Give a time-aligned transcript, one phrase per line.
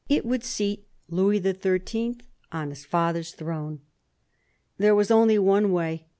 [0.09, 2.17] It would seat Louis XIII.
[2.51, 3.81] on his father's throne.
[4.79, 6.07] There was only one way.